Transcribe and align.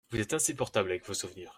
Vous 0.09 0.19
êtes 0.19 0.33
insupportable 0.33 0.89
avec 0.89 1.05
vos 1.05 1.13
souvenirs. 1.13 1.49